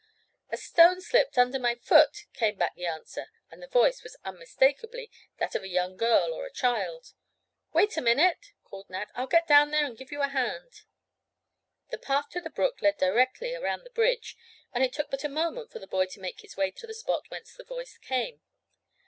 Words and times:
"A 0.49 0.57
stone 0.57 0.99
slipped 0.99 1.37
under 1.37 1.59
my 1.59 1.75
foot," 1.75 2.25
came 2.33 2.55
back 2.57 2.73
the 2.73 2.87
answer, 2.87 3.27
and 3.51 3.61
the 3.61 3.67
voice 3.67 4.01
was 4.01 4.17
unmistakably 4.25 5.11
that 5.37 5.53
of 5.53 5.61
a 5.61 5.67
young 5.67 5.95
girl 5.95 6.33
or 6.33 6.43
a 6.47 6.51
child. 6.51 7.13
"Wait 7.71 7.95
a 7.97 8.01
minute," 8.01 8.53
called 8.63 8.89
Nat. 8.89 9.09
"I'll 9.13 9.27
get 9.27 9.47
down 9.47 9.69
there 9.69 9.85
and 9.85 9.95
give 9.95 10.11
you 10.11 10.23
a 10.23 10.29
hand." 10.29 10.85
The 11.91 11.99
path 11.99 12.29
to 12.29 12.41
the 12.41 12.49
brook 12.49 12.81
led 12.81 12.97
directly 12.97 13.53
around 13.53 13.83
the 13.83 13.91
bridge, 13.91 14.35
and 14.73 14.83
it 14.83 14.91
took 14.91 15.11
but 15.11 15.23
a 15.23 15.29
moment 15.29 15.71
for 15.71 15.77
the 15.77 15.85
boy 15.85 16.07
to 16.07 16.19
make 16.19 16.41
his 16.41 16.57
way 16.57 16.71
to 16.71 16.87
the 16.87 16.95
spot 16.95 17.29
whence 17.29 17.53
the 17.53 17.63
voice 17.63 17.99
came. 17.99 18.41